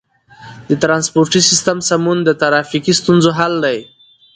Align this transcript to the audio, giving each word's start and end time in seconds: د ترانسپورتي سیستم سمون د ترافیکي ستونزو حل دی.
د 0.69 0.71
ترانسپورتي 0.83 1.39
سیستم 1.49 1.77
سمون 1.89 2.17
د 2.23 2.29
ترافیکي 2.41 2.93
ستونزو 2.99 3.29
حل 3.39 3.53
دی. 3.65 3.79